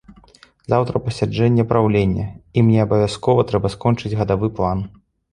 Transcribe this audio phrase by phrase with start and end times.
[0.73, 2.25] Заўтра пасяджэнне праўлення,
[2.57, 4.83] і мне абавязкова трэба скончыць гадавы план.